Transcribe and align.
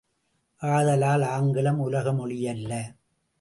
ஆதலால் 0.61 1.23
ஆங்கிலம் 1.27 1.79
உலக 1.79 2.13
மொழியல்ல! 2.13 2.71